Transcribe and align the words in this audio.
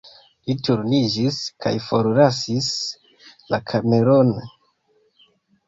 Li 0.49 0.53
turniĝis 0.67 1.37
kaj 1.65 1.73
forlasis 1.89 2.71
la 3.55 3.63
kameron. 3.73 4.35